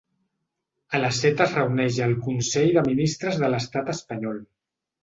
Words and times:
A 0.95 1.01
les 1.03 1.19
set 1.25 1.43
es 1.45 1.53
reuneix 1.59 2.01
el 2.09 2.17
consell 2.29 2.75
de 2.79 2.87
ministres 2.89 3.41
de 3.45 3.53
l’estat 3.55 3.95
espanyol. 3.99 4.47